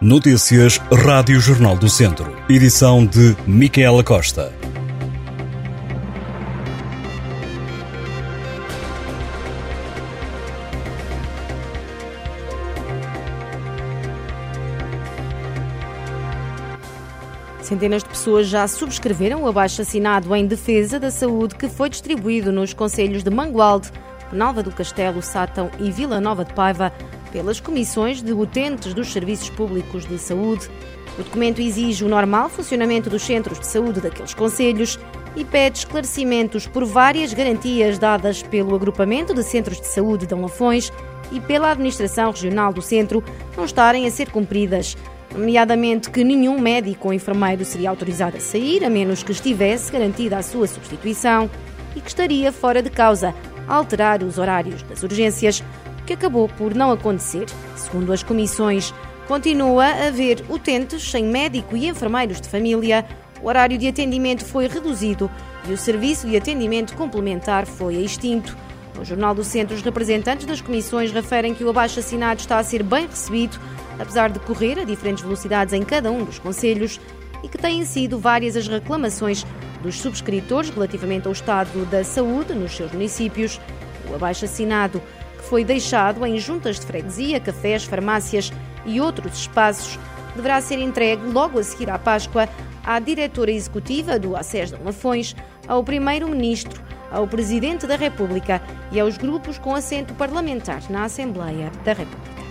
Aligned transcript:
Notícias 0.00 0.78
Rádio 0.92 1.38
Jornal 1.38 1.76
do 1.76 1.88
Centro. 1.88 2.36
Edição 2.48 3.06
de 3.06 3.36
Micaela 3.46 4.02
Costa. 4.02 4.52
Centenas 17.62 18.02
de 18.02 18.08
pessoas 18.08 18.48
já 18.48 18.66
subscreveram 18.66 19.44
o 19.44 19.48
abaixo-assinado 19.48 20.34
em 20.34 20.44
defesa 20.44 20.98
da 20.98 21.10
saúde 21.12 21.54
que 21.54 21.68
foi 21.68 21.88
distribuído 21.88 22.50
nos 22.50 22.74
conselhos 22.74 23.22
de 23.22 23.30
Mangualde, 23.30 23.92
Penalva 24.28 24.60
do 24.60 24.72
Castelo, 24.72 25.22
Sátão 25.22 25.70
e 25.78 25.92
Vila 25.92 26.20
Nova 26.20 26.44
de 26.44 26.52
Paiva 26.52 26.92
pelas 27.34 27.58
comissões 27.58 28.22
de 28.22 28.32
utentes 28.32 28.94
dos 28.94 29.12
serviços 29.12 29.50
públicos 29.50 30.06
de 30.06 30.16
saúde. 30.20 30.70
O 31.18 31.24
documento 31.24 31.60
exige 31.60 32.04
o 32.04 32.08
normal 32.08 32.48
funcionamento 32.48 33.10
dos 33.10 33.22
centros 33.22 33.58
de 33.58 33.66
saúde 33.66 34.00
daqueles 34.00 34.32
conselhos 34.32 35.00
e 35.34 35.44
pede 35.44 35.78
esclarecimentos 35.78 36.68
por 36.68 36.84
várias 36.84 37.34
garantias 37.34 37.98
dadas 37.98 38.40
pelo 38.40 38.76
agrupamento 38.76 39.34
de 39.34 39.42
centros 39.42 39.80
de 39.80 39.88
saúde 39.88 40.28
de 40.28 40.34
Lafões 40.34 40.92
e 41.32 41.40
pela 41.40 41.72
administração 41.72 42.30
regional 42.30 42.72
do 42.72 42.80
centro 42.80 43.22
não 43.56 43.64
estarem 43.64 44.06
a 44.06 44.10
ser 44.12 44.30
cumpridas 44.30 44.96
nomeadamente 45.34 46.10
que 46.10 46.22
nenhum 46.22 46.60
médico 46.60 47.08
ou 47.08 47.14
enfermeiro 47.14 47.64
seria 47.64 47.90
autorizado 47.90 48.36
a 48.36 48.40
sair, 48.40 48.84
a 48.84 48.90
menos 48.90 49.24
que 49.24 49.32
estivesse 49.32 49.90
garantida 49.90 50.38
a 50.38 50.42
sua 50.44 50.68
substituição, 50.68 51.50
e 51.96 52.00
que 52.00 52.08
estaria 52.08 52.52
fora 52.52 52.80
de 52.80 52.90
causa 52.90 53.34
alterar 53.66 54.22
os 54.22 54.38
horários 54.38 54.84
das 54.84 55.02
urgências, 55.02 55.62
que 56.06 56.12
acabou 56.12 56.48
por 56.48 56.74
não 56.74 56.90
acontecer. 56.90 57.46
Segundo 57.76 58.12
as 58.12 58.22
comissões, 58.22 58.92
continua 59.26 59.84
a 59.84 60.08
haver 60.08 60.44
utentes 60.48 61.10
sem 61.10 61.24
médico 61.24 61.76
e 61.76 61.88
enfermeiros 61.88 62.40
de 62.40 62.48
família, 62.48 63.06
o 63.42 63.48
horário 63.48 63.76
de 63.76 63.88
atendimento 63.88 64.44
foi 64.44 64.66
reduzido 64.66 65.30
e 65.68 65.72
o 65.72 65.76
serviço 65.76 66.26
de 66.26 66.36
atendimento 66.36 66.94
complementar 66.96 67.66
foi 67.66 67.96
extinto. 67.96 68.56
No 68.96 69.04
Jornal 69.04 69.34
do 69.34 69.44
Centro, 69.44 69.74
os 69.74 69.82
representantes 69.82 70.46
das 70.46 70.60
comissões 70.60 71.10
referem 71.12 71.54
que 71.54 71.64
o 71.64 71.68
abaixo-assinado 71.70 72.40
está 72.40 72.58
a 72.58 72.64
ser 72.64 72.82
bem 72.82 73.06
recebido 73.06 73.58
apesar 73.98 74.30
de 74.30 74.38
correr 74.40 74.78
a 74.78 74.84
diferentes 74.84 75.22
velocidades 75.22 75.72
em 75.74 75.82
cada 75.82 76.10
um 76.10 76.24
dos 76.24 76.38
conselhos 76.38 77.00
e 77.42 77.48
que 77.48 77.58
têm 77.58 77.84
sido 77.84 78.18
várias 78.18 78.56
as 78.56 78.66
reclamações 78.66 79.44
dos 79.82 80.00
subscritores 80.00 80.70
relativamente 80.70 81.26
ao 81.26 81.32
estado 81.32 81.84
da 81.86 82.02
saúde 82.02 82.54
nos 82.54 82.74
seus 82.74 82.90
municípios. 82.92 83.60
O 84.10 84.14
abaixo-assinado, 84.14 85.02
foi 85.48 85.64
deixado 85.64 86.24
em 86.24 86.38
juntas 86.38 86.78
de 86.78 86.86
freguesia, 86.86 87.40
cafés, 87.40 87.84
farmácias 87.84 88.52
e 88.84 89.00
outros 89.00 89.38
espaços, 89.38 89.98
deverá 90.34 90.60
ser 90.60 90.78
entregue 90.78 91.26
logo 91.26 91.58
a 91.58 91.62
seguir 91.62 91.90
à 91.90 91.98
Páscoa 91.98 92.48
à 92.84 92.98
diretora 92.98 93.50
executiva 93.50 94.18
do 94.18 94.36
ACES 94.36 94.70
de 94.70 94.82
Lafões, 94.82 95.34
ao 95.66 95.82
primeiro-ministro, 95.82 96.82
ao 97.10 97.26
presidente 97.26 97.86
da 97.86 97.96
República 97.96 98.60
e 98.92 99.00
aos 99.00 99.16
grupos 99.16 99.58
com 99.58 99.74
assento 99.74 100.12
parlamentar 100.14 100.82
na 100.90 101.04
Assembleia 101.04 101.70
da 101.84 101.92
República. 101.92 102.44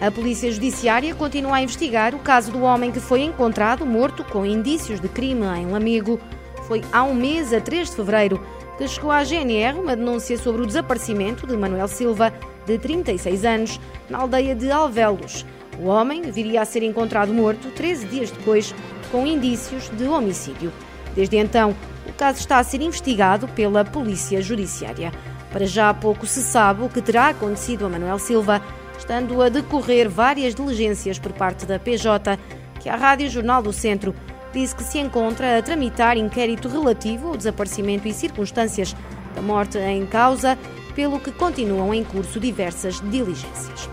A 0.00 0.10
Polícia 0.10 0.50
Judiciária 0.50 1.14
continua 1.14 1.56
a 1.56 1.62
investigar 1.62 2.14
o 2.14 2.18
caso 2.18 2.50
do 2.50 2.62
homem 2.62 2.90
que 2.90 2.98
foi 2.98 3.22
encontrado 3.22 3.86
morto 3.86 4.24
com 4.24 4.44
indícios 4.44 5.00
de 5.00 5.08
crime 5.08 5.46
em 5.56 5.70
Lamego. 5.70 6.20
Foi 6.66 6.82
há 6.92 7.04
um 7.04 7.14
mês, 7.14 7.52
a 7.52 7.60
3 7.60 7.90
de 7.90 7.96
fevereiro, 7.96 8.44
que 8.76 8.88
chegou 8.88 9.10
à 9.10 9.22
GNR 9.22 9.78
uma 9.78 9.96
denúncia 9.96 10.36
sobre 10.36 10.62
o 10.62 10.66
desaparecimento 10.66 11.46
de 11.46 11.56
Manuel 11.56 11.88
Silva, 11.88 12.32
de 12.66 12.78
36 12.78 13.44
anos, 13.44 13.80
na 14.08 14.18
aldeia 14.18 14.54
de 14.54 14.70
Alvelos. 14.70 15.46
O 15.78 15.86
homem 15.86 16.22
viria 16.30 16.62
a 16.62 16.64
ser 16.64 16.82
encontrado 16.82 17.32
morto 17.32 17.70
13 17.70 18.06
dias 18.06 18.30
depois, 18.30 18.74
com 19.10 19.26
indícios 19.26 19.88
de 19.90 20.04
homicídio. 20.04 20.72
Desde 21.14 21.36
então, 21.36 21.74
o 22.08 22.12
caso 22.12 22.38
está 22.38 22.58
a 22.58 22.64
ser 22.64 22.80
investigado 22.80 23.46
pela 23.48 23.84
Polícia 23.84 24.42
Judiciária. 24.42 25.12
Para 25.52 25.66
já 25.66 25.90
há 25.90 25.94
pouco 25.94 26.26
se 26.26 26.42
sabe 26.42 26.84
o 26.84 26.88
que 26.88 27.00
terá 27.00 27.28
acontecido 27.28 27.86
a 27.86 27.88
Manuel 27.88 28.18
Silva 28.18 28.60
estando 28.98 29.42
a 29.42 29.48
decorrer 29.48 30.08
várias 30.08 30.54
diligências 30.54 31.18
por 31.18 31.32
parte 31.32 31.66
da 31.66 31.78
PJ, 31.78 32.38
que 32.80 32.88
a 32.88 32.96
Rádio 32.96 33.28
Jornal 33.28 33.62
do 33.62 33.72
Centro 33.72 34.14
disse 34.54 34.74
que 34.74 34.84
se 34.84 34.98
encontra 34.98 35.58
a 35.58 35.62
tramitar 35.62 36.16
inquérito 36.16 36.68
relativo 36.68 37.28
ao 37.28 37.36
desaparecimento 37.36 38.06
e 38.06 38.12
circunstâncias 38.12 38.94
da 39.34 39.42
morte 39.42 39.76
em 39.78 40.06
causa, 40.06 40.56
pelo 40.94 41.18
que 41.18 41.32
continuam 41.32 41.92
em 41.92 42.04
curso 42.04 42.38
diversas 42.38 43.00
diligências. 43.00 43.90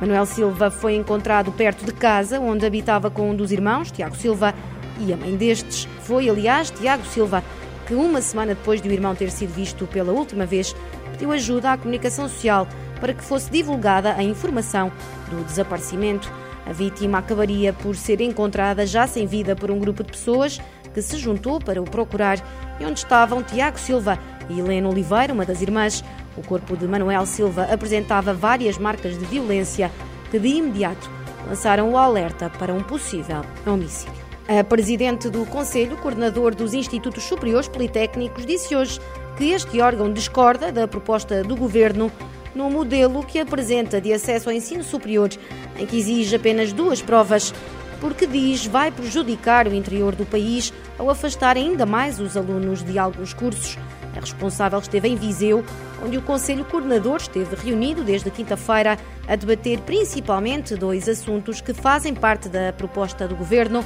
Manuel 0.00 0.24
Silva 0.24 0.70
foi 0.70 0.94
encontrado 0.94 1.50
perto 1.50 1.84
de 1.84 1.92
casa, 1.92 2.38
onde 2.38 2.64
habitava 2.64 3.10
com 3.10 3.30
um 3.30 3.34
dos 3.34 3.50
irmãos, 3.50 3.90
Tiago 3.90 4.16
Silva, 4.16 4.54
e 5.00 5.12
a 5.12 5.16
mãe 5.16 5.36
destes 5.36 5.88
foi, 6.02 6.28
aliás, 6.30 6.70
Tiago 6.70 7.04
Silva, 7.06 7.42
que 7.86 7.94
uma 7.94 8.22
semana 8.22 8.54
depois 8.54 8.80
de 8.80 8.88
o 8.88 8.92
irmão 8.92 9.14
ter 9.14 9.30
sido 9.30 9.52
visto 9.52 9.86
pela 9.86 10.12
última 10.12 10.46
vez, 10.46 10.74
pediu 11.10 11.32
ajuda 11.32 11.72
à 11.72 11.76
comunicação 11.76 12.28
social 12.28 12.68
para 13.00 13.12
que 13.12 13.24
fosse 13.24 13.50
divulgada 13.50 14.14
a 14.14 14.22
informação 14.22 14.92
do 15.28 15.44
desaparecimento. 15.44 16.32
A 16.66 16.72
vítima 16.72 17.18
acabaria 17.18 17.72
por 17.72 17.94
ser 17.94 18.20
encontrada 18.20 18.86
já 18.86 19.06
sem 19.06 19.26
vida 19.26 19.54
por 19.54 19.70
um 19.70 19.78
grupo 19.78 20.02
de 20.02 20.12
pessoas 20.12 20.60
que 20.92 21.02
se 21.02 21.18
juntou 21.18 21.60
para 21.60 21.82
o 21.82 21.84
procurar 21.84 22.38
e 22.80 22.84
onde 22.84 23.00
estavam 23.00 23.42
Tiago 23.42 23.78
Silva 23.78 24.18
e 24.48 24.60
Helena 24.60 24.88
Oliveira, 24.88 25.32
uma 25.32 25.44
das 25.44 25.60
irmãs. 25.60 26.04
O 26.36 26.42
corpo 26.42 26.76
de 26.76 26.86
Manuel 26.86 27.26
Silva 27.26 27.68
apresentava 27.72 28.32
várias 28.32 28.78
marcas 28.78 29.18
de 29.18 29.24
violência 29.24 29.90
que 30.30 30.38
de 30.38 30.48
imediato 30.48 31.10
lançaram 31.46 31.90
o 31.90 31.98
alerta 31.98 32.50
para 32.50 32.72
um 32.72 32.82
possível 32.82 33.42
homicídio. 33.66 34.24
A 34.46 34.62
presidente 34.62 35.30
do 35.30 35.46
Conselho, 35.46 35.96
coordenador 35.96 36.54
dos 36.54 36.74
Institutos 36.74 37.24
Superiores 37.24 37.68
Politécnicos, 37.68 38.44
disse 38.44 38.76
hoje 38.76 39.00
que 39.36 39.50
este 39.52 39.80
órgão 39.80 40.12
discorda 40.12 40.70
da 40.70 40.86
proposta 40.86 41.42
do 41.42 41.56
governo 41.56 42.10
no 42.54 42.70
modelo 42.70 43.24
que 43.24 43.38
apresenta 43.38 44.00
de 44.00 44.12
acesso 44.12 44.48
ao 44.48 44.54
ensino 44.54 44.84
superior, 44.84 45.30
em 45.78 45.86
que 45.86 45.98
exige 45.98 46.36
apenas 46.36 46.72
duas 46.72 47.02
provas, 47.02 47.52
porque 48.00 48.26
diz 48.26 48.66
vai 48.66 48.90
prejudicar 48.90 49.66
o 49.66 49.74
interior 49.74 50.14
do 50.14 50.26
país 50.26 50.72
ao 50.98 51.10
afastar 51.10 51.56
ainda 51.56 51.84
mais 51.84 52.20
os 52.20 52.36
alunos 52.36 52.82
de 52.82 52.98
alguns 52.98 53.32
cursos. 53.32 53.78
A 54.16 54.20
responsável 54.20 54.78
esteve 54.78 55.08
em 55.08 55.16
Viseu, 55.16 55.64
onde 56.04 56.16
o 56.16 56.22
Conselho 56.22 56.64
Coordenador 56.64 57.16
esteve 57.16 57.56
reunido 57.56 58.04
desde 58.04 58.30
quinta-feira 58.30 58.96
a 59.26 59.36
debater 59.36 59.80
principalmente 59.80 60.76
dois 60.76 61.08
assuntos 61.08 61.60
que 61.60 61.72
fazem 61.72 62.14
parte 62.14 62.48
da 62.48 62.72
proposta 62.72 63.26
do 63.26 63.34
governo 63.34 63.84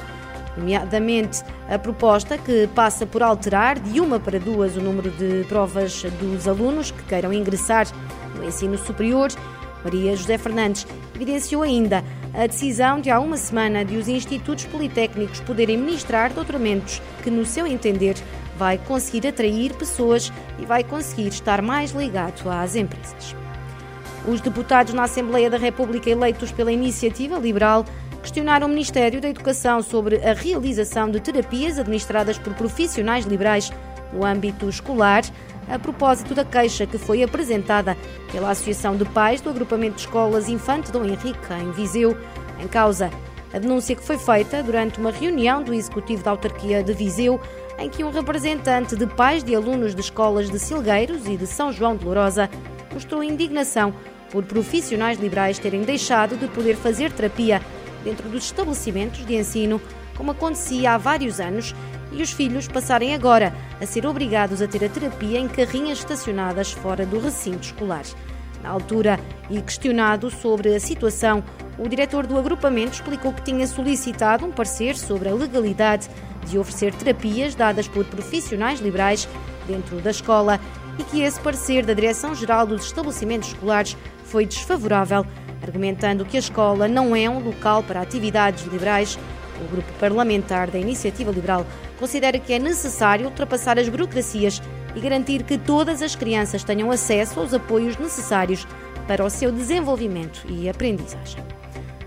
nomeadamente 0.57 1.41
a 1.69 1.79
proposta 1.79 2.37
que 2.37 2.67
passa 2.75 3.05
por 3.05 3.23
alterar 3.23 3.79
de 3.79 3.99
uma 3.99 4.19
para 4.19 4.39
duas 4.39 4.75
o 4.75 4.81
número 4.81 5.09
de 5.11 5.45
provas 5.47 6.03
dos 6.19 6.47
alunos 6.47 6.91
que 6.91 7.03
queiram 7.03 7.31
ingressar 7.31 7.87
no 8.39 8.47
ensino 8.47 8.77
superior. 8.77 9.29
Maria 9.83 10.15
José 10.15 10.37
Fernandes 10.37 10.85
evidenciou 11.15 11.61
ainda 11.61 12.03
a 12.33 12.47
decisão 12.47 12.99
de 12.99 13.09
há 13.09 13.19
uma 13.19 13.37
semana 13.37 13.85
de 13.85 13.97
os 13.97 14.07
institutos 14.07 14.65
politécnicos 14.65 15.39
poderem 15.41 15.77
ministrar 15.77 16.33
doutoramentos 16.33 17.01
que, 17.23 17.29
no 17.29 17.45
seu 17.45 17.65
entender, 17.65 18.15
vai 18.57 18.77
conseguir 18.77 19.27
atrair 19.27 19.73
pessoas 19.73 20.33
e 20.59 20.65
vai 20.65 20.83
conseguir 20.83 21.27
estar 21.29 21.61
mais 21.61 21.91
ligado 21.91 22.49
às 22.49 22.75
empresas. 22.75 23.35
Os 24.27 24.41
deputados 24.41 24.93
na 24.93 25.03
Assembleia 25.03 25.49
da 25.49 25.57
República 25.57 26.09
eleitos 26.09 26.51
pela 26.51 26.71
Iniciativa 26.71 27.37
Liberal 27.37 27.85
questionaram 28.21 28.67
o 28.67 28.69
Ministério 28.69 29.21
da 29.21 29.29
Educação 29.29 29.81
sobre 29.81 30.17
a 30.17 30.33
realização 30.33 31.09
de 31.09 31.21
terapias 31.21 31.79
administradas 31.79 32.37
por 32.37 32.53
profissionais 32.53 33.25
liberais 33.25 33.71
no 34.13 34.25
âmbito 34.25 34.67
escolar, 34.67 35.23
a 35.69 35.77
propósito 35.77 36.33
da 36.33 36.43
queixa 36.43 36.85
que 36.85 36.97
foi 36.97 37.21
apresentada 37.21 37.95
pela 38.31 38.49
Associação 38.49 38.97
de 38.97 39.05
Pais 39.05 39.41
do 39.41 39.49
Agrupamento 39.49 39.95
de 39.95 40.01
Escolas 40.01 40.49
Infante 40.49 40.91
Dom 40.91 41.05
Henrique, 41.05 41.53
em 41.61 41.71
Viseu, 41.71 42.17
em 42.59 42.67
causa 42.67 43.11
a 43.53 43.59
denúncia 43.59 43.95
que 43.95 44.03
foi 44.03 44.17
feita 44.17 44.61
durante 44.61 44.99
uma 44.99 45.11
reunião 45.11 45.63
do 45.63 45.73
Executivo 45.73 46.23
da 46.23 46.31
Autarquia 46.31 46.83
de 46.83 46.93
Viseu, 46.93 47.39
em 47.77 47.89
que 47.89 48.03
um 48.03 48.11
representante 48.11 48.95
de 48.95 49.07
pais 49.07 49.43
de 49.43 49.55
alunos 49.55 49.95
de 49.95 50.01
escolas 50.01 50.49
de 50.49 50.59
Silgueiros 50.59 51.25
e 51.27 51.37
de 51.37 51.47
São 51.47 51.71
João 51.71 51.95
de 51.95 52.05
Lourosa 52.05 52.49
mostrou 52.93 53.23
indignação 53.23 53.93
por 54.31 54.43
profissionais 54.43 55.17
liberais 55.19 55.57
terem 55.57 55.81
deixado 55.81 56.37
de 56.37 56.47
poder 56.47 56.75
fazer 56.75 57.11
terapia 57.11 57.61
dentro 58.03 58.29
dos 58.29 58.45
estabelecimentos 58.45 59.25
de 59.25 59.35
ensino, 59.35 59.81
como 60.15 60.31
acontecia 60.31 60.93
há 60.93 60.97
vários 60.97 61.39
anos, 61.39 61.73
e 62.11 62.21
os 62.21 62.31
filhos 62.31 62.67
passarem 62.67 63.13
agora 63.13 63.53
a 63.79 63.85
ser 63.85 64.05
obrigados 64.05 64.61
a 64.61 64.67
ter 64.67 64.83
a 64.83 64.89
terapia 64.89 65.39
em 65.39 65.47
carrinhas 65.47 65.99
estacionadas 65.99 66.71
fora 66.71 67.05
do 67.05 67.19
recinto 67.19 67.61
escolar. 67.61 68.03
Na 68.63 68.69
altura, 68.69 69.19
e 69.49 69.61
questionado 69.61 70.29
sobre 70.29 70.75
a 70.75 70.79
situação, 70.79 71.43
o 71.77 71.87
diretor 71.87 72.27
do 72.27 72.37
agrupamento 72.37 72.93
explicou 72.93 73.31
que 73.33 73.41
tinha 73.41 73.65
solicitado 73.65 74.45
um 74.45 74.51
parecer 74.51 74.97
sobre 74.97 75.29
a 75.29 75.33
legalidade 75.33 76.09
de 76.45 76.57
oferecer 76.57 76.93
terapias 76.93 77.55
dadas 77.55 77.87
por 77.87 78.03
profissionais 78.05 78.79
liberais 78.79 79.27
dentro 79.65 79.97
da 80.01 80.11
escola 80.11 80.59
e 80.97 81.03
que 81.03 81.21
esse 81.21 81.39
parecer 81.39 81.85
da 81.85 81.93
Direção-Geral 81.93 82.67
dos 82.67 82.85
Estabelecimentos 82.85 83.49
Escolares 83.49 83.95
foi 84.25 84.45
desfavorável 84.45 85.25
argumentando 85.61 86.25
que 86.25 86.37
a 86.37 86.39
escola 86.39 86.87
não 86.87 87.15
é 87.15 87.29
um 87.29 87.39
local 87.39 87.83
para 87.83 88.01
atividades 88.01 88.65
liberais. 88.65 89.17
O 89.61 89.67
grupo 89.69 89.91
parlamentar 89.99 90.69
da 90.69 90.79
Iniciativa 90.79 91.31
Liberal 91.31 91.65
considera 91.99 92.39
que 92.39 92.53
é 92.53 92.59
necessário 92.59 93.25
ultrapassar 93.25 93.77
as 93.77 93.89
burocracias 93.89 94.61
e 94.95 94.99
garantir 94.99 95.43
que 95.43 95.57
todas 95.57 96.01
as 96.01 96.15
crianças 96.15 96.63
tenham 96.63 96.89
acesso 96.89 97.39
aos 97.39 97.53
apoios 97.53 97.97
necessários 97.97 98.65
para 99.07 99.23
o 99.23 99.29
seu 99.29 99.51
desenvolvimento 99.51 100.45
e 100.47 100.69
aprendizagem. 100.69 101.43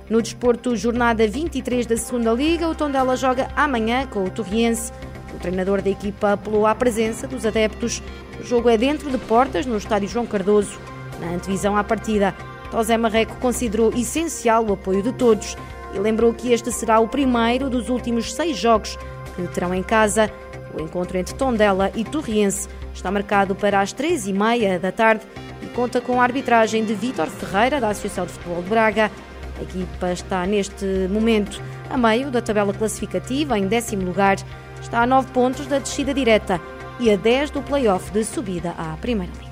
No 0.08 0.20
desporto, 0.20 0.76
jornada 0.76 1.26
23 1.26 1.86
da 1.86 1.96
Segunda 1.96 2.32
Liga, 2.32 2.68
o 2.68 2.74
Tondela 2.74 3.16
joga 3.16 3.48
amanhã 3.56 4.06
com 4.06 4.24
o 4.24 4.30
Torriense. 4.30 4.92
O 5.34 5.38
treinador 5.38 5.80
da 5.80 5.90
equipa 5.90 6.32
apelou 6.32 6.66
à 6.66 6.74
presença 6.74 7.26
dos 7.26 7.46
adeptos. 7.46 8.02
O 8.40 8.44
jogo 8.44 8.68
é 8.68 8.76
dentro 8.76 9.10
de 9.10 9.18
portas 9.18 9.64
no 9.64 9.76
estádio 9.76 10.08
João 10.08 10.26
Cardoso. 10.26 10.78
Na 11.20 11.34
antevisão 11.34 11.76
à 11.76 11.84
partida, 11.84 12.34
José 12.70 12.96
Marreco 12.96 13.36
considerou 13.36 13.92
essencial 13.94 14.64
o 14.66 14.72
apoio 14.72 15.02
de 15.02 15.12
todos 15.12 15.56
e 15.94 15.98
lembrou 15.98 16.32
que 16.32 16.52
este 16.52 16.70
será 16.72 17.00
o 17.00 17.08
primeiro 17.08 17.68
dos 17.68 17.88
últimos 17.88 18.32
seis 18.32 18.56
jogos 18.56 18.98
que 19.34 19.46
terão 19.48 19.74
em 19.74 19.82
casa. 19.82 20.30
O 20.74 20.80
encontro 20.80 21.18
entre 21.18 21.34
Tondela 21.34 21.90
e 21.94 22.04
Torriense 22.04 22.68
está 22.94 23.10
marcado 23.10 23.54
para 23.54 23.80
as 23.80 23.92
três 23.92 24.26
e 24.26 24.32
meia 24.32 24.78
da 24.78 24.90
tarde 24.90 25.24
e 25.62 25.66
conta 25.66 26.00
com 26.00 26.20
a 26.20 26.24
arbitragem 26.24 26.84
de 26.84 26.94
Vítor 26.94 27.26
Ferreira, 27.26 27.80
da 27.80 27.90
Associação 27.90 28.26
de 28.26 28.32
Futebol 28.32 28.62
de 28.62 28.68
Braga. 28.68 29.10
A 29.58 29.62
equipa 29.62 30.12
está 30.12 30.46
neste 30.46 30.84
momento 31.10 31.60
a 31.90 31.96
meio 31.96 32.30
da 32.30 32.40
tabela 32.40 32.72
classificativa, 32.72 33.58
em 33.58 33.66
décimo 33.66 34.04
lugar, 34.04 34.36
está 34.80 35.02
a 35.02 35.06
9 35.06 35.30
pontos 35.32 35.66
da 35.66 35.78
descida 35.78 36.14
direta 36.14 36.60
e 36.98 37.10
a 37.10 37.16
10 37.16 37.50
do 37.50 37.62
play-off 37.62 38.10
de 38.10 38.24
subida 38.24 38.70
à 38.78 38.96
Primeira 38.96 39.32
Liga. 39.38 39.51